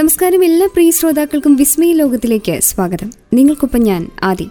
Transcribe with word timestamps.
നമസ്കാരം. 0.00 0.44
എല്ലാ 0.44 0.66
പ്രിയ 0.66 0.90
ശ്രോതാക്കൾക്കും 0.90 1.56
വിസ്മയ 1.56 1.92
ലോകത്തിലേക്ക് 1.92 2.60
സ്വാഗതം. 2.60 3.12
നിങ്ങൾക്കൊപ്പം 3.34 3.80
ഞാൻ 3.80 4.10
ആദി. 4.22 4.48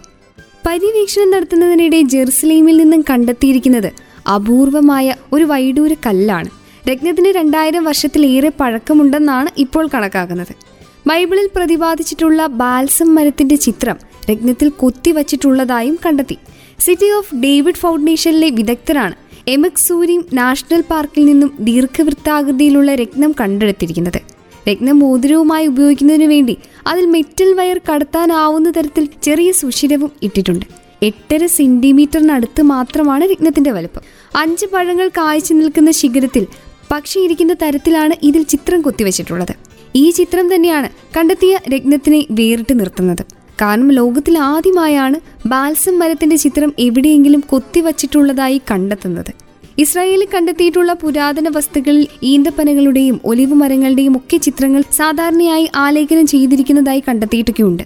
പര്യവേക്ഷണം 0.66 1.30
നടത്തുന്നതിനിടെ 1.30 2.00
ജെറുസലേമിൽ 2.00 2.76
നിന്നും 2.76 3.04
കണ്ടെത്തിയിരിക്കുന്നത് 3.10 3.92
അപൂർവമായ 4.34 5.14
ഒരു 5.32 5.44
വൈഡൂര 5.44 5.96
കല്ലാണ്. 6.06 6.50
രത്നത്തിന് 6.88 7.26
രണ്ടായിരം 7.26 7.84
വർഷത്തിലേറെ 7.84 8.52
പഴക്കമുണ്ടെന്നാണ് 8.60 9.48
ഇപ്പോൾ 9.58 9.88
കണക്കാക്കുന്നത്. 9.94 10.54
ബൈബിളിൽ 11.06 11.50
പ്രതിപാദിച്ചിട്ടുള്ള 11.56 12.46
ബാൽസം 12.46 13.14
മരത്തിന്റെ 13.14 13.56
ചിത്രം 13.56 13.96
രത്നത്തിൽ 14.32 14.68
കൊത്തിവച്ചിട്ടുള്ളതായും 14.68 15.98
കണ്ടെത്തി. 16.06 16.38
സിറ്റി 16.80 17.10
ഓഫ് 17.10 17.34
ഡേവിഡ് 17.34 17.74
ഫൗണ്ടേഷനിലെ 17.74 18.50
വിദഗ്ധരാണ് 18.50 19.14
എമക് 19.48 19.78
സൂരിം 19.78 20.24
നാഷണൽ 20.32 20.84
പാർക്കിൽ 20.90 21.24
നിന്നും 21.24 21.56
ദീർഘവൃത്താകൃതിയിലുള്ള 21.60 22.94
രത്നം 22.94 23.34
കണ്ടെടുത്തിരിക്കുന്നത്. 23.40 24.39
രത്നം 24.68 24.98
മോതിരവുമായി 24.98 25.66
ഉപയോഗിക്കുന്നതിനു 25.66 26.26
വേണ്ടി 26.26 26.56
അതിൽ 26.86 27.06
മെറ്റൽ 27.06 27.54
വയർ 27.54 27.80
കടത്താനാവുന്ന 27.92 28.70
തരത്തിൽ 28.70 29.08
ചെറിയ 29.22 29.52
സുഷിരവും 29.52 30.12
ഇട്ടിട്ടുണ്ട്. 30.22 30.66
എട്ടര 31.02 31.46
സെന്റിമീറ്ററിനടുത്ത് 31.46 32.62
മാത്രമാണ് 32.62 33.24
രത്നത്തിന്റെ 33.24 33.70
വലുപ്പം. 33.70 34.02
അഞ്ച് 34.36 34.66
പഴങ്ങൾ 34.66 35.08
കായ്ച്ചു 35.08 35.54
നിൽക്കുന്ന 35.54 35.90
ശിഖരത്തിൽ 35.90 36.46
പക്ഷി 36.90 37.20
ഇരിക്കുന്ന 37.20 37.54
തരത്തിലാണ് 37.62 38.14
ഇതിൽ 38.22 38.42
ചിത്രം 38.42 38.82
കൊത്തിവെച്ചിട്ടുള്ളത്. 38.82 39.54
ഈ 39.96 40.10
ചിത്രം 40.10 40.54
തന്നെയാണ് 40.54 40.88
കണ്ടെത്തിയ 41.16 41.58
രത്നത്തിനെ 41.76 42.26
വേറിട്ട് 42.30 42.80
നിർത്തുന്നത്. 42.80 43.22
കാരണം 43.62 43.90
ലോകത്തിൽ 43.90 44.38
ആദ്യമായാണ് 44.38 45.48
ബാൽസം 45.48 45.98
മരത്തിന്റെ 45.98 46.36
ചിത്രം 46.36 46.74
എവിടെയെങ്കിലും 46.78 47.40
കൊത്തിവച്ചിട്ടുള്ളതായി 47.40 48.60
കണ്ടെത്തുന്നത്. 48.70 49.49
ഇസ്രായേലിൽ 49.82 50.28
കണ്ടെത്തിയിട്ടുള്ള 50.34 50.92
പുരാതന 50.92 51.48
വസ്തുക്കളിൽ 51.48 52.06
ഈന്തപ്പനകളുടെയും 52.22 53.20
ഒലിവ് 53.24 53.54
മരങ്ങളുടെയും 53.54 54.16
ഒക്കെ 54.16 54.36
ചിത്രങ്ങൾ 54.36 54.82
സാധാരണയായി 54.96 55.66
ആലേഖനം 55.76 56.26
ചെയ്തിരിക്കുന്നതായി 56.26 57.02
കണ്ടെത്തിയിട്ടൊക്കെയുണ്ട്. 57.08 57.82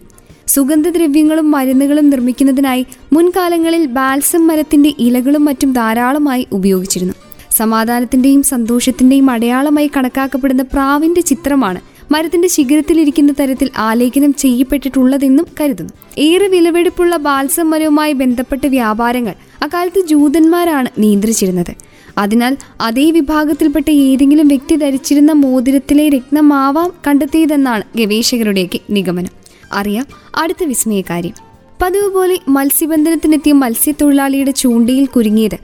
സുഗന്ധദ്രവ്യങ്ങളും 0.47 1.51
മരുന്നുകളും 1.51 2.11
നിർമ്മിക്കുന്നതിനായി 2.11 2.87
മുൻകാലങ്ങളിൽ 3.13 3.87
ബാൽസം 3.87 4.47
മരത്തിന്റെ 4.47 4.93
ഇലകളും 4.99 5.45
മറ്റും 5.45 5.73
ധാരാളമായി 5.73 6.47
ഉപയോഗിച്ചിരുന്നു. 6.53 7.15
സമാധാനത്തിന്റെയും 7.51 8.43
സന്തോഷത്തിന്റെയും 8.43 9.31
അടയാളമായി 9.31 9.91
കണക്കാക്കപ്പെടുന്ന 9.97 10.63
പ്രാവിന്റെ 10.63 11.21
ചിത്രമാണ് 11.21 11.81
മരത്തിന്റെ 12.15 12.49
ശിഖരത്തിലിരിക്കുന്ന 12.49 13.33
തരത്തിൽ 13.41 13.71
ആലേഖനം 13.79 14.33
ചെയ്യപ്പെട്ടിട്ടുള്ളതെന്നും 14.35 15.47
കരുതുന്നു. 15.61 15.93
ഏറെ 16.19 16.47
വിലവെടുപ്പുള്ള 16.49 17.17
ബാൽസം 17.17 17.71
മരവുമായി 17.71 18.13
ബന്ധപ്പെട്ട 18.13 18.67
വ്യാപാരങ്ങൾ 18.67 19.35
അക്കാലത്ത് 19.63 20.01
ജൂതന്മാരാണ് 20.09 20.89
നിയന്ത്രിച്ചിരുന്നത്. 20.99 21.73
അതിനാൽ 22.19 22.57
അതേ 22.81 23.11
വിഭാഗത്തിൽപ്പെട്ട 23.11 23.91
ഏതെങ്കിലും 23.91 24.49
വ്യക്തി 24.49 24.75
ധരിച്ചിരുന്ന 24.77 25.33
മോതിരത്തിലെ 25.33 26.09
രത്നമാവാം 26.09 26.93
കണ്ടെത്തിയതെന്നാണ് 27.07 27.85
ഗവേഷകരുടെയൊക്കെ 27.97 28.79
നിഗമനം. 28.91 29.33
അറിയാം 29.73 30.07
അടുത്ത 30.39 30.65
വിസ്മയകാര്യം 30.65 31.37
പതിവ് 31.83 32.09
പോലെ 32.15 32.37
മത്സ്യബന്ധനത്തിനെത്തിയ 32.49 33.53
മത്സ്യത്തൊഴിലാളിയുടെ 33.53 34.51
ചൂണ്ടയിൽ 34.51 35.07
കുരുങ്ങിയത് 35.07 35.59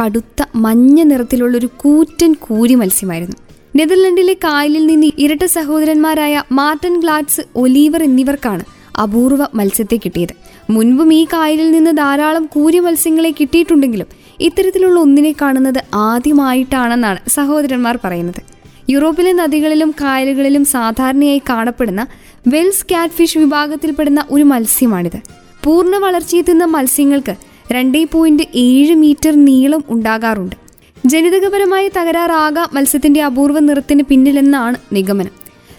കടുത്ത 0.00 0.44
മഞ്ഞ 0.54 1.02
നിറത്തിലുള്ള 1.02 1.58
ഒരു 1.58 1.68
കൂറ്റൻ 1.76 2.32
കൂരി 2.40 2.74
മത്സ്യമായിരുന്നു 2.74 3.36
നെതർലൻഡിലെ 3.78 4.34
കായലിൽ 4.44 4.86
നിന്ന് 4.86 5.08
ഇരട്ട 5.18 5.44
സഹോദരന്മാരായ 5.44 6.42
മാർട്ടൻ 6.52 7.00
ഗ്ലാഡ്സ് 7.00 7.42
ഒലീവർ 7.56 8.02
എന്നിവർക്കാണ് 8.02 8.64
അപൂർവ 9.02 9.42
മത്സ്യത്തെ 9.54 9.96
കിട്ടിയത്. 9.96 10.34
മുൻപും 10.70 11.14
ഈ 11.14 11.24
കായലിൽ 11.24 11.68
നിന്ന് 11.70 11.92
ധാരാളം 11.96 12.44
കൂരി 12.54 12.78
മത്സ്യങ്ങളെ 12.78 13.30
കിട്ടിയിട്ടുണ്ടെങ്കിലും 13.30 14.08
ഇത്തരത്തിലുള്ള 14.40 15.00
ഒന്നിനെ 15.00 15.32
കാണുന്നത് 15.42 15.80
ആദ്യമായിട്ടാണെന്നാണ് 15.94 17.20
സഹോദരന്മാർ 17.28 17.98
പറയുന്നത്. 18.04 18.40
യൂറോപ്പിലെ 18.90 19.32
നദികളിലും 19.32 19.90
കായലുകളിലും 20.00 20.64
സാധാരണയായി 20.64 21.42
കാണപ്പെടുന്ന 21.50 22.06
വെൽസ് 22.48 22.86
കാറ്റ്ഫിഷ് 22.90 23.38
വിഭാഗത്തിൽപ്പെടുന്ന 23.38 24.24
ഒരു 24.30 24.42
മത്സ്യമാണിത്. 24.42 25.18
പൂർണ 25.64 25.96
വളർച്ചയെത്തുന്ന 25.96 26.64
മത്സ്യങ്ങൾക്ക് 26.76 27.34
രണ്ടേ 27.72 28.04
പോയിന്റ് 28.12 28.42
ഏഴ് 28.54 28.94
മീറ്റർ 28.94 29.34
നീളം 29.44 29.84
ഉണ്ടാകാറുണ്ട്. 29.88 30.65
ജനിതകപരമായ 31.06 31.88
തകരാറാകാം 31.88 32.68
മത്സ്യത്തിന്റെ 32.72 33.22
അപൂർവ 33.22 33.58
നിറത്തിന് 33.58 34.02
പിന്നിലെന്നാണ് 34.02 34.76
നിഗമനം. 34.92 35.30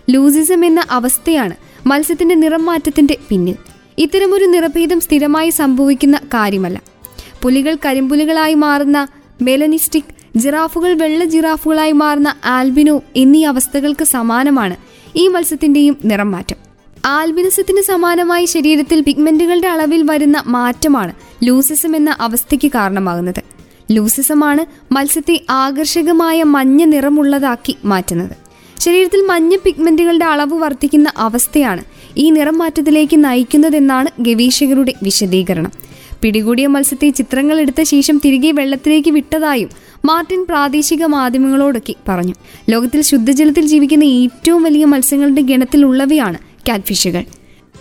ലൂസിസം 0.09 0.65
എന്ന 0.65 0.83
അവസ്ഥയാണ് 0.91 1.55
മത്സ്യത്തിന്റെ 1.87 2.35
നിറം 2.35 2.65
മാറ്റത്തിന്റെ 2.65 3.17
പിന്നിൽ. 3.29 3.55
ഇത്തരമൊരു 3.97 4.45
നിറഭേദം 4.45 4.99
സ്ഥിരമായി 4.99 5.49
സംഭവിക്കുന്ന 5.49 6.17
കാര്യമല്ല. 6.17 6.81
പുലികൾ 7.41 7.77
കരിമ്പുലികളായി 7.85 8.53
മാറുന്ന 8.53 9.07
മെലനിസ്റ്റിക് 9.41 10.37
ജിറാഫുകൾ 10.37 10.93
വെള്ള 10.93 11.25
ജിറാഫുകളായി 11.25 11.91
മാറുന്ന 11.91 12.35
ആൽബിനോ 12.45 13.01
എന്നീ 13.15 13.45
അവസ്ഥകൾക്ക് 13.45 14.05
സമാനമാണ് 14.05 14.75
ഈ 15.15 15.27
മത്സ്യത്തിന്റെയും 15.27 15.97
നിറം 16.05 16.31
മാറ്റം 16.31 16.55
ആൽബിനിസത്തിന് 17.05 17.81
സമാനമായി 17.81 18.45
ശരീരത്തിൽ 18.45 19.01
പിഗ്മെന്റുകളുടെ 19.01 19.67
അളവിൽ 19.67 20.11
വരുന്ന 20.11 20.43
മാറ്റമാണ് 20.47 21.13
ലൂസിസം 21.43 21.95
എന്ന 21.95 22.17
അവസ്ഥയ്ക്ക് 22.19 22.71
കാരണമാകുന്നത്. 22.75 23.56
ലൂസിസമാണ് 23.91 24.93
മത്സ്യത്തെ 24.93 25.41
ആകർഷകമായ 25.49 26.43
മഞ്ഞ 26.43 26.83
നിറമുള്ളതാക്കി 26.83 27.75
മാറ്റുന്നത്. 27.85 28.35
ശരീരത്തിൽ 28.79 29.21
മഞ്ഞ 29.21 29.55
പിഗ്മെന്റുകളുടെ 29.55 30.25
അളവ് 30.25 30.53
വർദ്ധിക്കുന്ന 30.53 31.11
അവസ്ഥയാണ് 31.17 31.83
ഈ 32.17 32.29
നിറം 32.29 32.57
മാറ്റത്തിലേക്ക് 32.57 33.23
നയിക്കുന്നതെന്നാണ് 33.23 34.09
ഗവേഷകരുടെ 34.19 34.93
വിശദീകരണം. 35.03 35.71
പിടികൂടിയ 36.21 36.67
മത്സ്യത്തെ 36.67 37.09
ചിത്രങ്ങൾ 37.09 37.59
എടുത്ത 37.59 37.83
ശേഷം 37.83 38.21
തിരികെ 38.25 38.51
വെള്ളത്തിലേക്ക് 38.51 39.09
വിട്ടതായും 39.09 39.69
മാർട്ടിൻ 40.05 40.45
പ്രാദേശിക 40.45 41.05
മാധ്യമങ്ങളോടൊക്കെ 41.05 41.93
പറഞ്ഞു. 42.07 42.33
ലോകത്തിൽ 42.69 43.01
ശുദ്ധജലത്തിൽ 43.01 43.65
ജീവിക്കുന്ന 43.65 44.03
ഏറ്റവും 44.03 44.63
വലിയ 44.63 44.85
മത്സ്യങ്ങളുടെ 44.85 45.41
ഗണത്തിലുള്ളവയാണ് 45.41 46.37
കാറ്റ്ഫിഷുകൾ 46.69 47.23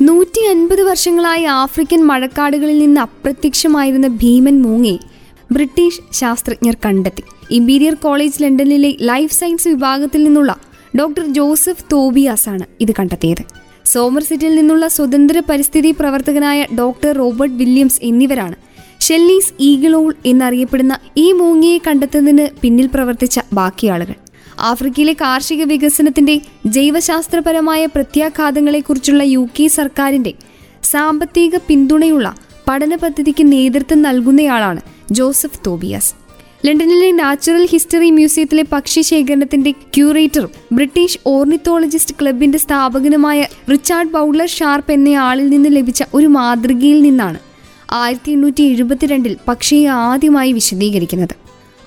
നൂറ്റി 0.02 0.40
അൻപത് 0.50 0.82
വർഷങ്ങളായി 0.82 1.44
ആഫ്രിക്കൻ 1.44 2.06
മഴക്കാടുകളിൽ 2.06 2.78
നിന്ന് 2.78 3.00
അപ്രത്യക്ഷമായിരുന്ന 3.00 4.08
ഭീമൻ 4.08 4.62
മൂങ്ങയെ 4.62 5.15
ബ്രിട്ടീഷ് 5.50 6.00
ശാസ്ത്രജ്ഞർ 6.12 6.76
കണ്ടെത്തി. 6.86 7.22
ഇമ്പീരിയർ 7.50 7.94
കോളേജ് 7.94 8.42
ലണ്ടനിലെ 8.42 8.96
ലൈഫ് 9.00 9.34
സയൻസ് 9.34 9.68
വിഭാഗത്തിൽ 9.68 10.24
നിന്നുള്ള 10.24 10.56
ഡോക്ടർ 10.98 11.32
ജോസഫ് 11.32 11.84
തോബിയാസ് 11.92 12.48
ആണ് 12.48 12.64
ഇത് 12.80 12.92
കണ്ടെത്തിയത്. 12.98 13.42
സോമർസെറ്റിൽ 13.84 14.54
നിന്നുള്ള 14.54 14.88
സ്വതന്ത്ര 14.88 15.42
പരിസ്ഥിതി 15.48 15.90
പ്രവർത്തകനായ 15.90 16.66
ഡോക്ടർ 16.78 17.12
റോബർട്ട് 17.16 17.54
വില്യംസ് 17.54 18.00
എന്നിവരാണ് 18.02 18.56
ഷെല്ലീസ് 19.00 19.52
ഈഗിളോൾ 19.60 20.14
എന്നറിയപ്പെടുന്ന 20.26 20.98
ഈ 21.16 21.32
മൂങ്ങിയെ 21.32 21.78
കണ്ടെത്തുന്നതിന് 21.78 22.48
പിന്നിൽ 22.60 22.86
പ്രവർത്തിച്ച 22.86 23.40
ബാക്കി 23.52 23.86
ആളുകൾ. 23.86 24.14
ആഫ്രിക്കയിലെ 24.58 25.12
കാർഷിക 25.12 25.64
വികസനത്തിന്റെ 25.64 26.40
ജൈവശാസ്ത്രപരമായ 26.66 27.86
പ്രത്യാഘാതങ്ങളെക്കുറിച്ചുള്ള 27.86 29.22
യു 29.22 29.48
കെ 29.60 29.66
സർക്കാരിന്റെ 29.66 30.34
സാമ്പത്തിക 30.82 31.56
പിന്തുണയുള്ള 31.56 32.34
പഠന 32.68 32.94
പദ്ധതിക്ക് 32.94 33.52
നേതൃത്വം 33.52 34.02
നൽകുന്നയാളാണ് 34.02 34.95
ജോസഫ് 35.10 35.58
തോബിയാസ്. 35.66 36.14
ലണ്ടനിലെ 36.66 37.12
നാച്ചുറൽ 37.12 37.66
ഹിസ്റ്ററി 37.66 38.10
മ്യൂസിയത്തിലെ 38.10 38.64
പക്ഷി 38.72 39.00
ശേഖരണത്തിന്റെ 39.00 39.70
ക്യൂറേറ്ററും 39.70 40.50
ബ്രിട്ടീഷ് 40.72 41.18
ഓർണിത്തോളജിസ്റ്റ് 41.26 42.14
ക്ലബിന്റെ 42.22 42.58
സ്ഥാപകനുമായ 42.58 43.46
റിച്ചാർഡ് 43.70 44.10
ബൗളർ 44.10 44.48
ഷാർപ്പ് 44.48 44.92
എന്നയാളിൽ 44.92 45.48
നിന്ന് 45.48 45.68
ലഭിച്ച 45.76 46.04
ഒരു 46.14 46.26
മാതൃകയിൽ 46.26 47.02
നിന്നാണ് 47.02 47.38
ആയിരത്തി 47.92 48.32
എണ്ണൂറ്റി 48.32 48.62
എഴുപത്തിരണ്ടിൽ 48.62 49.36
പക്ഷിയെ 49.48 49.88
ആദ്യമായി 49.88 50.52
വിശദീകരിക്കുന്നത്. 50.52 51.34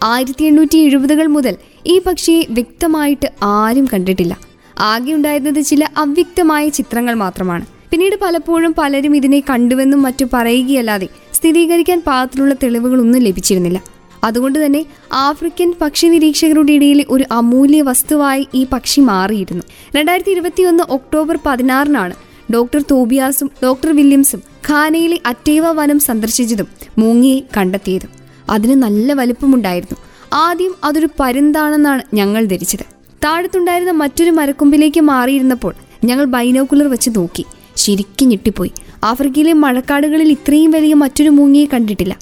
ആയിരത്തി 0.04 0.46
എണ്ണൂറ്റി 0.46 0.78
എഴുപതുകൾ 0.78 1.28
മുതൽ 1.28 1.56
ഈ 1.88 2.00
പക്ഷിയെ 2.00 2.46
വ്യക്തമായിട്ട് 2.50 3.32
ആരും 3.44 3.88
കണ്ടിട്ടില്ല. 3.94 4.40
ആകെ 4.80 5.12
ഉണ്ടായിരുന്നത് 5.12 5.66
ചില 5.66 5.88
അവ്യക്തമായ 5.98 6.70
ചിത്രങ്ങൾ 6.70 7.14
മാത്രമാണ്. 7.14 7.66
പിന്നീട് 7.92 8.16
പലപ്പോഴും 8.22 8.76
പലരും 8.78 9.16
ഇതിനെ 9.16 9.44
കണ്ടുവെന്നും 9.50 10.02
മറ്റു 10.02 10.26
പറയുകയല്ലാതെ 10.34 11.08
സ്ഥിരീകരിക്കാൻ 11.40 12.00
പാകത്തിലുള്ള 12.08 12.54
തെളിവുകളൊന്നും 12.64 13.22
ലഭിച്ചിരുന്നില്ല. 13.22 13.84
അതുകൊണ്ട് 14.24 14.66
തന്നെ 14.66 14.86
ആഫ്രിക്കൻ 15.14 15.74
പക്ഷി 15.82 16.08
നിരീക്ഷകരുടെ 16.08 16.72
ഇടയിൽ 16.72 17.06
ഒരു 17.10 17.26
അമൂല്യ 17.32 17.82
വസ്തുവായി 17.82 18.48
ഈ 18.54 18.68
പക്ഷി 18.72 19.02
മാറിയിരുന്നു. 19.02 19.64
രണ്ടായിരത്തി 19.96 20.32
ഇരുപത്തിയൊന്ന് 20.32 20.84
ഒക്ടോബർ 20.90 21.40
പതിനാറിനാണ് 21.46 22.16
ഡോക്ടർ 22.54 22.82
തോബിയാസും 22.92 23.52
ഡോക്ടർ 23.64 23.96
വില്യംസും 23.96 24.42
ഖാനയിലെ 24.70 25.20
അറ്റേവ 25.26 25.72
വനം 25.72 26.00
സന്ദർശിച്ചതും 26.00 26.68
മൂങ്ങിയെ 26.98 27.40
കണ്ടെത്തിയതും. 27.58 28.10
അതിന് 28.50 28.76
നല്ല 28.84 29.14
വലുപ്പമുണ്ടായിരുന്നു. 29.14 29.98
ആദ്യം 30.34 30.74
അതൊരു 30.84 31.10
പരുന്താണെന്നാണ് 31.20 32.02
ഞങ്ങൾ 32.14 32.46
ധരിച്ചത്. 32.46 32.86
താഴത്തുണ്ടായിരുന്ന 33.26 33.92
മറ്റൊരു 33.92 34.32
മരക്കൊമ്പിലേക്ക് 34.32 35.02
മാറിയിരുന്നപ്പോൾ 35.02 35.74
ഞങ്ങൾ 36.04 36.26
ബൈനോക്കുലർ 36.26 36.88
വെച്ച് 36.88 37.10
നോക്കി. 37.16 37.46
ശരിക്കും 37.80 38.30
ഞെട്ടിപ്പോയി. 38.30 38.72
ആഫ്രിക്കയിലെ 39.04 39.54
മഴക്കാടുകളിൽ 39.54 40.32
ഇത്രയും 40.32 40.72
വലിയ 40.72 40.94
മറ്റൊരു 40.94 41.30
മൂങ്ങിയെ 41.30 41.66
കണ്ടിട്ടില്ല. 41.66 42.20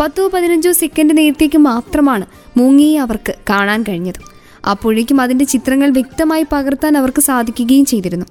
പത്തോ 0.00 0.28
പതിനഞ്ചോ 0.28 0.72
സെക്കൻഡ് 0.72 1.16
നേരത്തേക്ക് 1.18 1.58
മാത്രമാണ് 1.58 2.26
മൂങ്ങിയെ 2.56 2.98
അവർക്ക് 2.98 3.34
കാണാൻ 3.50 3.82
കഴിഞ്ഞത്. 3.82 4.20
അപ്പോഴേക്കും 4.66 5.20
അതിന്റെ 5.20 5.44
ചിത്രങ്ങൾ 5.44 5.90
വ്യക്തമായി 5.90 6.44
പകർത്താൻ 6.52 6.98
അവർക്ക് 6.98 7.22
സാധിക്കുകയും 7.22 7.84
ചെയ്തിരുന്നു. 7.84 8.26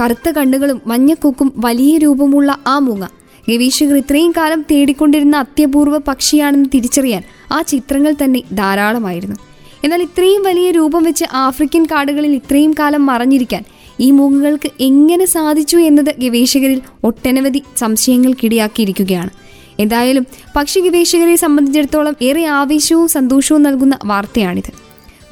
കറുത്ത 0.00 0.28
കണ്ണുകളും 0.30 0.80
മഞ്ഞക്കൊക്കും 0.86 1.52
വലിയ 1.56 1.98
രൂപമുള്ള 1.98 2.58
ആ 2.66 2.78
മൂങ്ങ. 2.78 3.06
ഗവേഷകർ 3.48 3.96
ഇത്രയും 3.96 4.32
കാലം 4.36 4.64
തേടിക്കൊണ്ടിരുന്ന 4.70 5.36
അത്യപൂർവ 5.36 5.98
പക്ഷിയാണെന്ന് 5.98 6.68
തിരിച്ചറിയാൻ 6.74 7.22
ആ 7.52 7.62
ചിത്രങ്ങൾ 7.62 8.14
തന്നെ 8.24 8.42
ധാരാളമായിരുന്നു. 8.52 9.36
എന്നാൽ 9.84 10.02
ഇത്രയും 10.02 10.42
വലിയ 10.42 10.70
രൂപം 10.70 11.02
വെച്ച് 11.02 11.24
ആഫ്രിക്കൻ 11.32 11.84
കാടുകളിൽ 11.84 12.32
ഇത്രയും 12.34 12.72
കാലം 12.72 13.06
മറഞ്ഞിരിക്കാൻ 13.06 13.64
ഈ 14.00 14.10
മൂങ്ങകൾക്ക് 14.10 14.70
എങ്ങനെ 14.80 15.24
സാധിച്ചു 15.24 15.76
എന്നത് 15.76 16.14
ഗവേഷകരിൽ 16.18 16.80
ഒട്ടനവധി 17.04 17.62
സംശയങ്ങൾക്കിടയാക്കിയിരിക്കുകയാണ്. 17.76 19.30
എന്തായാലും 19.78 20.26
പക്ഷി 20.56 20.80
ഗവേഷകരെ 20.80 21.36
സംബന്ധിച്ചിടത്തോളം 21.36 22.14
ഏറെ 22.22 22.44
ആവേശവും 22.44 23.08
സന്തോഷവും 23.08 23.62
നൽകുന്ന 23.62 23.98
വാർത്തയാണിത്. 24.04 24.72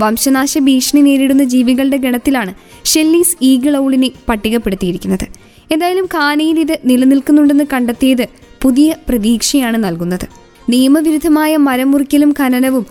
വംശനാശ 0.00 0.58
ഭീഷണി 0.58 1.00
നേരിടുന്ന 1.00 1.44
ജീവികളുടെ 1.44 1.96
ഗണത്തിലാണ് 1.96 2.54
ഷെല്ലീസ് 2.84 3.36
ഈഗിൾ 3.42 3.76
ഔളിനെ 3.76 4.10
പട്ടികപ്പെടുത്തിയിരിക്കുന്നത്. 4.28 5.26
എന്തായാലും 5.72 6.06
കാനയിൽ 6.06 6.60
ഇത് 6.60 6.78
നിലനിൽക്കുന്നുണ്ടെന്ന് 6.84 7.64
കണ്ടെത്തിയത് 7.72 8.26
പുതിയ 8.62 8.94
പ്രതീക്ഷയാണ് 9.08 9.84
നൽകുന്നത്. 9.84 10.26
നിയമവിരുദ്ധമായ 10.70 11.56
മരം 11.56 11.90
മുറിക്കലും 11.90 12.34
ഖനനവും 12.40 12.86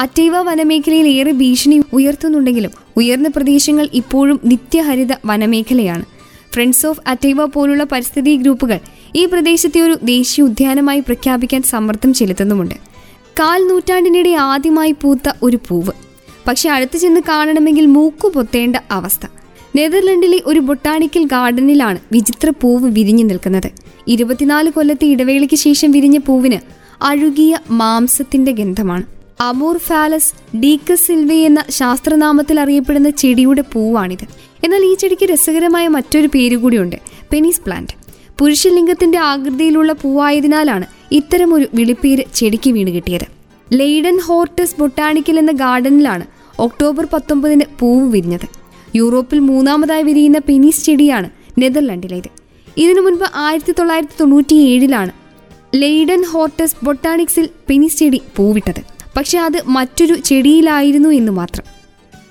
അറ്റൈവ 0.00 0.40
വനമേഖലയിൽ 0.40 1.08
ഏറെ 1.08 1.32
ഭീഷണി 1.32 1.82
ഉയർത്തുന്നുണ്ടെങ്കിലും 1.92 2.70
ഉയർന്ന 2.96 3.28
പ്രദേശങ്ങൾ 3.28 3.88
ഇപ്പോഴും 3.94 4.40
നിത്യഹരിത 4.44 5.08
വനമേഖലയാണ്. 5.26 6.04
ഫ്രണ്ട്സ് 6.54 6.86
ഓഫ് 6.86 7.00
അറ്റൈവ 7.06 7.44
പോലുള്ള 7.44 7.84
പരിസ്ഥിതി 7.84 8.36
ഗ്രൂപ്പുകൾ 8.36 8.78
ഈ 9.16 9.26
പ്രദേശത്തെ 9.26 9.80
ഒരു 9.80 9.98
ദേശീയ 10.02 10.44
ഉദ്യാനമായി 10.44 11.00
പ്രഖ്യാപിക്കാൻ 11.00 11.62
സമ്മർദ്ദം 11.62 12.14
ചെലുത്തുന്നുമുണ്ട്. 12.14 12.74
കാൽ 13.40 13.68
നൂറ്റാണ്ടിനിടെ 13.68 14.30
ആദ്യമായി 14.30 14.92
പൂത്ത 14.92 15.32
ഒരു 15.42 15.58
പൂവ്. 15.68 15.92
പക്ഷെ 16.48 16.70
അടുത്ത് 16.70 16.96
ചെന്ന് 16.98 17.20
കാണണമെങ്കിൽ 17.28 17.86
മൂക്കു 17.86 18.28
പൊത്തേണ്ട 18.28 18.76
അവസ്ഥ. 18.90 19.26
നെതർലൻഡിലെ 19.76 20.40
ഒരു 20.46 20.60
ബൊട്ടാണിക്കൽ 20.60 21.24
ഗാർഡനിലാണ് 21.24 21.98
വിചിത്ര 22.12 22.52
പൂവ് 22.60 22.90
വിരിഞ്ഞു 22.90 23.24
നിൽക്കുന്നത്. 23.24 23.70
ഇരുപത്തിനാല് 24.08 24.70
കൊല്ലത്തെ 24.70 25.06
ഇടവേളയ്ക്ക് 25.06 25.56
ശേഷം 25.56 25.90
വിരിഞ്ഞ 25.90 26.18
പൂവിന് 26.18 26.58
അഴുകിയ 27.02 27.58
മാംസത്തിന്റെ 27.70 28.52
ഗന്ധമാണ്. 28.52 29.19
അമൂർ 29.40 29.78
ഫാലസ് 29.78 30.56
ഡീക്കസ് 30.56 31.06
സിൽവി 31.06 31.34
എന്ന 31.34 31.64
ശാസ്ത്രനാമത്തിൽ 31.70 32.60
അറിയപ്പെടുന്ന 32.60 33.10
ചെടിയുടെ 33.10 33.62
പൂവാണിത്. 33.72 34.24
എന്നാൽ 34.64 34.82
ഈ 34.84 34.94
ചെടിക്ക് 34.94 35.26
രസകരമായ 35.26 35.88
മറ്റൊരു 35.88 36.26
പേര് 36.26 36.56
കൂടിയുണ്ട് 36.56 36.96
പെനീസ് 37.32 37.60
പ്ലാന്റ്. 37.60 37.94
പുരുഷലിംഗത്തിന്റെ 38.38 39.18
ആകൃതിയിലുള്ള 39.18 39.92
പൂവായതിനാലാണ് 39.92 40.86
ഇത്തരമൊരു 41.12 41.66
വിളിപ്പേര് 41.74 42.22
ചെടിക്ക് 42.34 42.70
വീണ് 42.70 42.90
കിട്ടിയത്. 42.90 43.26
ലെയ്ഡൻ 43.72 44.18
ഹോർട്ടസ് 44.18 44.76
ബൊട്ടാണിക്കൽ 44.80 45.38
എന്ന 45.38 45.52
ഗാർഡനിലാണ് 45.52 46.24
ഒക്ടോബർ 46.58 47.06
പത്തൊമ്പതിന് 47.12 47.64
പൂവ് 47.78 48.12
വിരിഞ്ഞത്. 48.12 48.46
യൂറോപ്പിൽ 48.96 49.38
മൂന്നാമതായി 49.38 50.02
വിരിയുന്ന 50.02 50.38
പെനീസ് 50.38 50.84
ചെടിയാണ് 50.86 51.30
നെതർലൻഡിലേത്. 51.58 52.30
ഇതിനു 52.76 53.00
മുൻപ് 53.00 53.24
ആയിരത്തി 53.34 53.72
തൊള്ളായിരത്തി 53.72 54.12
തൊണ്ണൂറ്റി 54.20 54.54
ഏഴിലാണ് 54.54 55.12
ലെയ്ഡൻ 55.74 56.22
ഹോർട്ടസ് 56.22 56.84
ബൊട്ടാണിക്സിൽ 56.84 57.48
പെനീസ് 57.68 57.98
ചെടി 57.98 58.20
പൂവിട്ടത്. 58.36 58.99
പക്ഷെ 59.20 59.38
അത് 59.38 59.62
മറ്റൊരു 59.66 60.14
ചെടിയിലായിരുന്നു 60.14 61.08
എന്ന് 61.08 61.32
മാത്രം. 61.32 61.64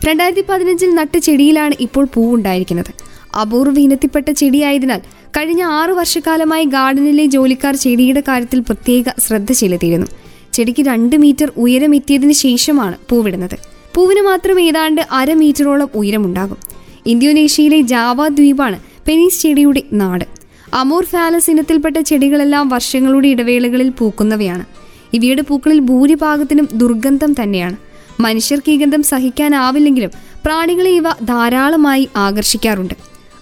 രണ്ടായിരത്തി 0.05 0.43
പതിനഞ്ചിൽ 0.49 0.95
നട്ട 0.95 1.17
ചെടിയിലാണ് 1.17 1.73
ഇപ്പോൾ 1.79 2.07
പൂവുണ്ടായിരിക്കുന്നത്. 2.13 2.93
അപൂർവ 3.41 3.79
ഇനത്തിൽപ്പെട്ട 3.79 4.31
ചെടിയായതിനാൽ 4.31 5.01
കഴിഞ്ഞ 5.37 5.63
ആറു 5.63 5.93
വർഷക്കാലമായി 5.93 6.65
ഗാർഡനിലെ 6.65 7.25
ജോലിക്കാർ 7.25 7.75
ചെടിയുടെ 7.75 8.23
കാര്യത്തിൽ 8.27 8.59
പ്രത്യേക 8.59 9.03
ശ്രദ്ധ 9.27 9.51
ചെലുത്തിയിരുന്നു. 9.51 10.07
ചെടിക്ക് 10.53 10.81
രണ്ട് 10.81 11.15
മീറ്റർ 11.15 11.51
ഉയരമെത്തിയതിനു 11.57 12.31
ശേഷമാണ് 12.31 12.95
പൂവിടുന്നത്. 13.09 13.57
പൂവിന് 13.95 14.21
മാത്രം 14.21 14.59
ഏതാണ്ട് 14.61 15.01
അര 15.11 15.33
മീറ്ററോളം 15.33 15.89
ഉയരമുണ്ടാകും. 15.95 16.57
ഇന്തോനേഷ്യയിലെ 17.05 17.81
ജാവ 17.81 18.27
ദ്വീപാണ് 18.27 18.79
പെനീസ് 19.07 19.41
ചെടിയുടെ 19.41 19.83
നാട്. 19.93 20.25
അമോർ 20.73 21.05
ഫാലസ് 21.05 21.51
ഇനത്തിൽപ്പെട്ട 21.51 21.97
ചെടികളെല്ലാം 21.97 22.69
വർഷങ്ങളുടെ 22.69 23.27
ഇടവേളകളിൽ 23.27 23.89
പൂക്കുന്നവയാണ്. 23.89 24.65
ഇവയുടെ 25.13 25.41
പൂക്കളിൽ 25.41 25.79
ഭൂരിഭാഗത്തിനും 25.79 26.67
ദുർഗന്ധം 26.73 27.33
തന്നെയാണ്. 27.33 27.75
മനുഷ്യർക്ക് 28.19 28.71
ഈ 28.71 28.77
ഗന്ധം 28.77 29.03
സഹിക്കാനാവില്ലെങ്കിലും 29.03 30.09
പ്രാണികളെ 30.45 30.91
ഇവ 30.91 31.03
ധാരാളമായി 31.09 32.09
ആകർഷിക്കാറുണ്ട്. 32.15 32.93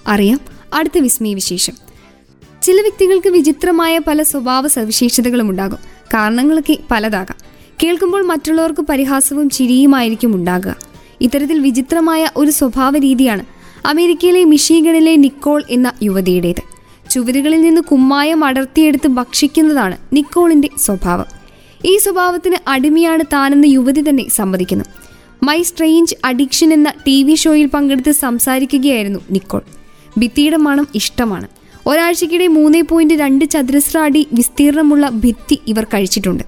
അറിയാം 0.07 0.39
അടുത്ത 0.73 0.97
വിസ്മയ 0.97 1.33
വിശേഷം. 1.33 1.73
ചില 2.63 2.81
വ്യക്തികൾക്ക് 2.81 3.29
വിചിത്രമായ 3.29 3.99
പല 3.99 4.23
സ്വഭാവ 4.23 4.67
സവിശേഷതകളും 4.67 5.49
ഉണ്ടാകും. 5.49 5.77
കാരണങ്ങളൊക്കെ 6.13 6.77
പലതാകാം. 6.91 7.37
കേൾക്കുമ്പോൾ 7.83 8.25
മറ്റുള്ളവർക്ക് 8.25 8.81
പരിഹാസവും 8.81 9.49
ചിരിയുമായിരിക്കും 9.49 10.35
ഉണ്ടാകുക. 10.35 10.75
ഇത്തരത്തിൽ 11.21 11.59
വിചിത്രമായ 11.59 12.29
ഒരു 12.37 12.51
സ്വഭാവ 12.51 12.97
രീതിയാണ് 12.97 13.45
അമേരിക്കയിലെ 13.87 14.43
മിഷീഗണിലെ 14.43 15.15
നിക്കോൾ 15.15 15.63
എന്ന 15.69 15.91
യുവതിയുടേത്. 16.03 16.63
ചുവരുകളിൽ 17.09 17.61
നിന്ന് 17.61 17.81
കുമ്മായം 17.81 18.45
അടർത്തിയെടുത്ത് 18.45 19.07
ഭക്ഷിക്കുന്നതാണ് 19.07 19.97
നിക്കോളിന്റെ 20.13 20.69
സ്വഭാവം. 20.77 21.36
ഈ 21.87 21.97
സ്വഭാവത്തിന് 21.97 22.57
അടിമയാണ് 22.67 23.23
താനെന്ന് 23.33 23.67
യുവതി 23.67 24.01
തന്നെ 24.09 24.29
സമ്മതിക്കുന്നു. 24.29 24.85
മൈ 25.43 25.61
സ്ട്രെയിഞ്ച് 25.61 26.15
അഡിക്ഷൻ 26.25 26.73
എന്ന 26.73 26.93
ടി 27.07 27.23
വി 27.23 27.35
ഷോയിൽ 27.35 27.67
പങ്കെടുത്ത് 27.67 28.11
സംസാരിക്കുകയായിരുന്നു 28.11 29.19
നിക്കോൾ. 29.31 29.61
ഭിത്തിയുടെ 30.19 30.57
മണം 30.57 30.87
ഇഷ്ടമാണ്. 30.95 31.47
ഒരാഴ്ചക്കിടെ 31.87 32.47
മൂന്നേ 32.47 32.81
പോയിന്റ് 32.81 33.13
രണ്ട് 33.13 33.45
ചതുരശ്ര 33.45 33.97
അടി 33.97 34.27
വിസ്തീർണമുള്ള 34.33 35.09
ഭിത്തി 35.09 35.59
ഇവർ 35.67 35.83
കഴിച്ചിട്ടുണ്ട്. 35.83 36.43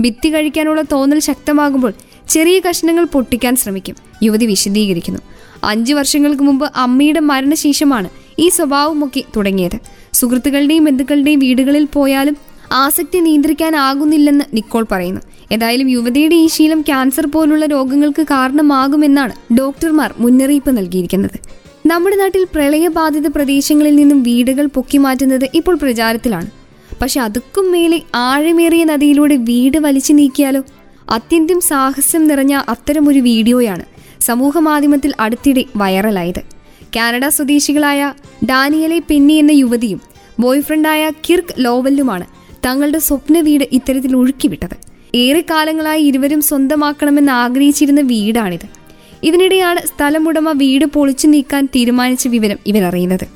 ഭിത്തി 0.00 0.34
കഴിക്കാനുള്ള 0.34 0.82
തോന്നൽ 0.92 1.18
ശക്തമാകുമ്പോൾ 1.18 1.92
ചെറിയ 2.28 2.60
കഷ്ണങ്ങൾ 2.68 3.04
പൊട്ടിക്കാൻ 3.04 3.56
ശ്രമിക്കും. 3.56 3.96
യുവതി 4.22 4.46
വിശദീകരിക്കുന്നു. 4.46 5.20
അഞ്ചു 5.64 5.94
വർഷങ്ങൾക്ക് 5.94 6.42
മുമ്പ് 6.42 6.72
അമ്മയുടെ 6.76 7.20
മരണശേഷമാണ് 7.20 8.08
ഈ 8.38 8.48
സ്വഭാവമൊക്കെ 8.48 9.22
തുടങ്ങിയത്. 9.36 9.78
സുഹൃത്തുക്കളുടെയും 10.12 10.84
ബന്ധുക്കളുടെയും 10.84 11.38
വീടുകളിൽ 11.38 11.84
പോയാലും 11.84 12.36
ആസക്തി 12.72 13.18
നിയന്ത്രിക്കാനാകുന്നില്ലെന്ന് 13.18 14.44
നിക്കോൾ 14.54 14.86
പറയുന്നു. 14.92 15.20
ഏതായാലും 15.52 15.88
യുവതിയുടെ 15.88 16.34
ഈ 16.34 16.46
ശീലം 16.46 16.80
ക്യാൻസർ 16.80 17.26
പോലുള്ള 17.26 17.66
രോഗങ്ങൾക്ക് 17.66 18.22
കാരണമാകുമെന്നാണ് 18.22 19.54
ഡോക്ടർമാർ 19.54 20.14
മുന്നറിയിപ്പ് 20.18 20.76
നൽകിയിരിക്കുന്നത്. 20.76 21.38
നമ്മുടെ 21.86 22.16
നാട്ടിൽ 22.16 22.46
പ്രളയബാധിത 22.54 23.26
പ്രദേശങ്ങളിൽ 23.26 23.96
നിന്നും 23.96 24.22
വീടുകൾ 24.22 24.66
പൊക്കി 24.66 24.98
മാറ്റുന്നത് 24.98 25.48
ഇപ്പോൾ 25.54 25.76
പ്രചാരത്തിലാണ്. 25.76 26.50
പക്ഷെ 27.02 27.20
അതുക്കും 27.20 27.72
മേലെ 27.72 28.02
ആഴമേറിയ 28.14 28.84
നദിയിലൂടെ 28.84 29.36
വീട് 29.36 29.78
വലിച്ചു 29.78 30.12
നീക്കിയാലോ? 30.12 30.62
അത്യന്തം 31.08 31.60
സാഹസം 31.60 32.26
നിറഞ്ഞ 32.26 32.54
അത്തരമൊരു 32.68 33.18
വീഡിയോയാണ് 33.18 33.84
സമൂഹ 34.20 34.58
മാധ്യമത്തിൽ 34.58 35.12
അടുത്തിടെ 35.20 35.64
വൈറലായത്. 35.76 36.40
കാനഡ 36.96 37.28
സ്വദേശികളായ 37.28 38.12
ഡാനിയലെ 38.44 38.98
പെന്നി 38.98 39.34
എന്ന 39.34 39.50
യുവതിയും 39.50 40.00
ബോയ്ഫ്രണ്ടായ 40.40 41.10
കിർക്ക് 41.10 41.54
ലോവല്ലുമാണ് 41.58 42.39
തങ്ങളുടെ 42.66 42.98
സ്വപ്ന 42.98 43.40
വീട് 43.40 43.64
ഇത്തരത്തിൽ 43.72 44.16
ഒഴുക്കിവിട്ടത്. 44.16 44.76
ഏറെക്കാലങ്ങളായി 45.14 46.02
ഇരുവരും 46.02 46.42
സ്വന്തമാക്കണമെന്ന് 46.42 47.32
ആഗ്രഹിച്ചിരുന്ന 47.32 48.00
വീടാണിത്. 48.00 48.68
ഇതിനിടെയാണ് 49.22 49.80
സ്ഥലമുടമ 49.80 50.50
വീട് 50.50 50.84
പൊളിച്ചു 50.84 51.26
നീക്കാൻ 51.26 51.68
തീരുമാനിച്ച 51.76 52.28
വിവരം 52.28 52.56
ഇവരറിയുന്നത്. 52.66 53.26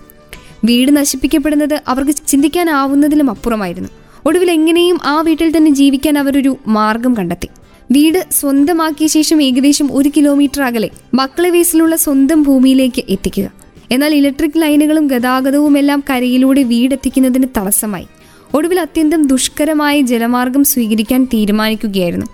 വീട് 0.64 0.96
നശിപ്പിക്കപ്പെടുന്നത് 0.96 1.80
അവർക്ക് 1.88 2.10
ചിന്തിക്കാനാവുന്നതിലും 2.26 3.30
അപ്പുറമായിരുന്നു. 3.30 3.88
ഒടുവിൽ 4.26 4.50
എങ്ങനെയും 4.50 4.98
ആ 5.04 5.20
വീട്ടിൽ 5.20 5.56
തന്നെ 5.56 5.70
ജീവിക്കാൻ 5.70 6.18
അവരൊരു 6.18 6.56
മാർഗം 6.66 7.16
കണ്ടെത്തി. 7.16 7.48
വീട് 7.90 8.26
സ്വന്തമാക്കിയ 8.30 9.06
ശേഷം 9.06 9.42
ഏകദേശം 9.42 9.88
ഒരു 9.92 10.10
കിലോമീറ്റർ 10.16 10.62
അകലെ 10.62 10.90
മക്കളെ 11.14 11.50
വേസിലുള്ള 11.50 11.96
സ്വന്തം 11.96 12.42
ഭൂമിയിലേക്ക് 12.42 13.04
എത്തിക്കുക. 13.08 13.50
എന്നാൽ 13.90 14.14
ഇലക്ട്രിക് 14.14 14.60
ലൈനുകളും 14.62 15.06
ഗതാഗതവും 15.06 15.78
എല്ലാം 15.78 16.04
കരയിലൂടെ 16.10 16.62
വീടെത്തിക്കുന്നതിന് 16.62 17.46
തടസ്സമായി. 17.56 18.06
ഒടുവിൽ 18.54 18.80
അത്യന്തം 18.80 19.23
ദുഷ്കരമായ 19.26 20.00
ജലമാർഗം 20.00 20.64
സ്വീകരിക്കാൻ 20.64 21.25
തീരുമാനിക്കുകയായിരുന്നു. 21.25 22.26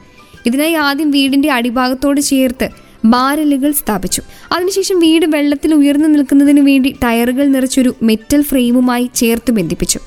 ഇതിനായി 0.47 0.73
ആദ്യം 0.73 1.11
വീടിന്റെ 1.11 1.51
അടിഭാഗത്തോട് 1.51 2.21
ചേർത്ത് 2.21 2.69
ബാരലുകൾ 3.05 3.71
സ്ഥാപിച്ചു. 3.73 4.23
അതിനുശേഷം 4.53 4.99
വീട് 4.99 5.27
വെള്ളത്തിൽ 5.27 5.75
ഉയർന്നു 5.75 6.09
നിൽക്കുന്നതിന് 6.09 6.61
വേണ്ടി 6.61 6.97
ടയറുകൾ 7.05 7.47
നിറച്ചൊരു 7.47 7.95
മെറ്റൽ 8.03 8.43
ഫ്രെയിമുമായി 8.43 9.11
ചേർത്ത് 9.15 9.51
ബന്ധിപ്പിച്ചു. 9.51 9.99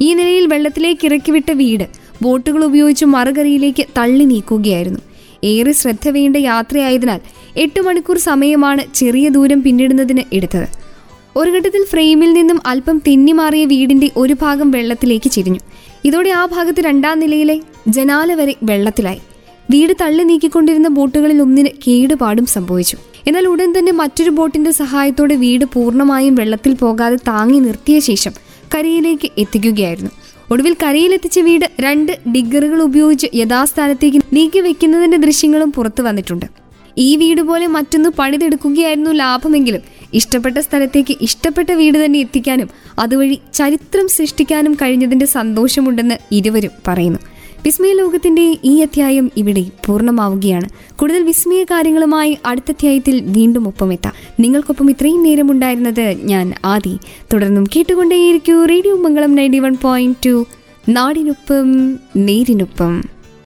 ഈ 0.00 0.14
നിലയിൽ 0.14 0.46
വെള്ളത്തിലേക്ക് 0.46 1.06
ഇറക്കിവിട്ട 1.06 1.50
വീട് 1.50 1.86
ബോട്ടുകൾ 2.22 2.64
ഉപയോഗിച്ച് 2.64 3.04
മറുകരയിലേക്ക് 3.04 3.86
തള്ളി 3.98 4.24
നീക്കുകയായിരുന്നു. 4.24 5.00
ഏറെ 5.44 5.72
ശ്രദ്ധ 5.72 6.08
വേണ്ട 6.08 6.36
യാത്രയായതിനാൽ 6.36 7.20
എട്ട് 7.56 7.80
മണിക്കൂർ 7.80 8.18
സമയമാണ് 8.18 8.82
ചെറിയ 8.94 9.28
ദൂരം 9.28 9.62
പിന്നിടുന്നതിന് 9.62 10.22
എടുത്തത്. 10.32 10.79
ഒരു 11.36 11.50
ഘട്ടത്തിൽ 11.50 11.84
ഫ്രെയിമിൽ 11.90 12.32
നിന്നും 12.32 12.60
അല്പം 12.66 13.02
തെന്നിമാറിയ 13.06 13.64
വീടിന്റെ 13.64 14.10
ഒരു 14.16 14.36
ഭാഗം 14.42 14.70
വെള്ളത്തിലേക്ക് 14.70 15.30
ചിരിഞ്ഞു. 15.30 15.60
ഇതോടെ 16.04 16.30
ആ 16.30 16.44
ഭാഗത്ത് 16.44 16.80
രണ്ടാം 16.80 17.20
നിലയിലെ 17.20 17.60
ജനാല 17.88 18.34
വരെ 18.34 18.54
വെള്ളത്തിലായി. 18.62 19.20
വീട് 19.70 19.92
തള്ളി 20.00 20.22
നീക്കിക്കൊണ്ടിരുന്ന 20.22 20.88
ബോട്ടുകളിൽ 20.88 21.42
ഒന്നിന് 21.42 21.68
കേടുപാടും 21.68 22.46
സംഭവിച്ചു. 22.46 22.96
എന്നാൽ 23.26 23.46
ഉടൻ 23.46 23.78
തന്നെ 23.78 23.92
മറ്റൊരു 23.92 24.30
ബോട്ടിന്റെ 24.30 24.70
സഹായത്തോടെ 24.70 25.34
വീട് 25.34 25.64
പൂർണമായും 25.64 26.34
വെള്ളത്തിൽ 26.34 26.74
പോകാതെ 26.74 27.16
താങ്ങി 27.16 27.58
നിർത്തിയ 27.58 27.98
ശേഷം 27.98 28.32
കരയിലേക്ക് 28.74 29.30
എത്തിക്കുകയായിരുന്നു. 29.38 30.10
ഒടുവിൽ 30.52 30.76
കരയിലെത്തിച്ച 30.82 31.38
വീട് 31.38 31.70
രണ്ട് 31.80 32.18
ഡിഗറുകൾ 32.34 32.82
ഉപയോഗിച്ച് 32.82 33.26
യഥാസ്ഥാനത്തേക്ക് 33.34 34.20
നീക്കി 34.32 34.58
വെക്കുന്നതിന്റെ 34.58 35.16
ദൃശ്യങ്ങളും 35.16 35.72
പുറത്തു 35.72 36.02
വന്നിട്ടുണ്ട്. 36.02 36.46
ഈ 36.98 37.16
വീട് 37.16 37.40
പോലെ 37.40 37.66
മറ്റൊന്ന് 37.66 38.08
പണിതെടുക്കുകയായിരുന്നു 38.18 39.10
ലാഭമെങ്കിലും 39.10 39.80
ഇഷ്ടപ്പെട്ട 40.14 40.58
സ്ഥലത്തേക്ക് 40.58 41.16
ഇഷ്ടപ്പെട്ട 41.20 41.72
വീട് 41.72 42.04
തന്നെ 42.04 42.18
എത്തിക്കാനും 42.18 42.68
അതുവഴി 42.98 43.38
ചരിത്രം 43.54 44.08
സൃഷ്ടിക്കാനും 44.08 44.74
കഴിഞ്ഞതിന്റെ 44.74 45.26
സന്തോഷമുണ്ടെന്ന് 45.26 46.14
ഇരുവരും 46.32 46.70
പറയുന്നു. 46.88 47.18
വിസ്മയ 47.64 47.92
ലോകത്തിന്റെ 47.92 48.56
ഈ 48.64 48.80
അധ്യായം 48.80 49.30
ഇവിടെ 49.36 49.64
പൂർണമാവുകയാണ്. 49.86 50.68
കൂടുതൽ 50.96 51.22
വിസ്മയ 51.22 51.64
കാര്യങ്ങളുമായി 51.64 52.38
അടുത്ത 52.46 52.64
അധ്യായത്തിൽ 52.68 53.20
വീണ്ടും 53.26 53.68
ഒപ്പമെത്താം. 53.68 54.12
നിങ്ങൾക്കൊപ്പം 54.40 54.90
ഇത്രയും 54.90 55.22
നേരം 55.22 55.50
ഉണ്ടായിരുന്നത് 55.50 56.16
ഞാൻ 56.22 56.52
ആദി. 56.64 56.98
തുടർന്നും 57.32 57.64
കേട്ടുകൊണ്ടേയിരിക്കൂ 57.76 58.64
radio 58.64 58.96
Mangalam 58.96 59.34
ninety 59.34 59.58
one 59.58 59.76
point 59.82 60.16
two. 60.26 60.46
നാടിനൊപ്പം 60.88 61.98
നേരിനൊപ്പം. 62.16 63.19